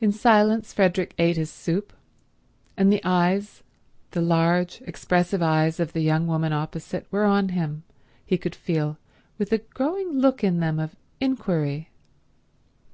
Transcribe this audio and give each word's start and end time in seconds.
In 0.00 0.12
silence 0.12 0.72
Frederick 0.72 1.14
ate 1.18 1.36
his 1.36 1.50
soup, 1.50 1.92
and 2.74 2.90
the 2.90 3.02
eyes, 3.04 3.62
the 4.12 4.22
large 4.22 4.80
expressive 4.86 5.42
eyes 5.42 5.78
of 5.78 5.92
the 5.92 6.00
young 6.00 6.26
woman 6.26 6.54
opposite, 6.54 7.06
were 7.10 7.24
on 7.26 7.50
him, 7.50 7.82
he 8.24 8.38
could 8.38 8.54
feel, 8.54 8.96
with 9.36 9.52
a 9.52 9.58
growing 9.58 10.12
look 10.14 10.42
in 10.42 10.60
them 10.60 10.78
of 10.78 10.96
inquiry. 11.20 11.90